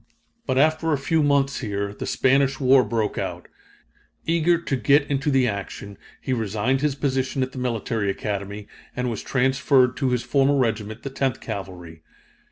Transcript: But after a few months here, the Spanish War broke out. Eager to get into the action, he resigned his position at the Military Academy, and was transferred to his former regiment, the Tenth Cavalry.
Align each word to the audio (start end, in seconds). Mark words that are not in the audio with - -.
But 0.47 0.57
after 0.57 0.91
a 0.93 0.97
few 0.97 1.21
months 1.21 1.59
here, 1.59 1.93
the 1.93 2.07
Spanish 2.07 2.59
War 2.59 2.83
broke 2.83 3.19
out. 3.19 3.47
Eager 4.25 4.59
to 4.59 4.75
get 4.75 5.05
into 5.11 5.29
the 5.29 5.47
action, 5.47 5.95
he 6.19 6.33
resigned 6.33 6.81
his 6.81 6.95
position 6.95 7.43
at 7.43 7.51
the 7.51 7.59
Military 7.59 8.09
Academy, 8.09 8.67
and 8.95 9.11
was 9.11 9.21
transferred 9.21 9.95
to 9.97 10.09
his 10.09 10.23
former 10.23 10.55
regiment, 10.57 11.03
the 11.03 11.11
Tenth 11.11 11.39
Cavalry. 11.39 12.01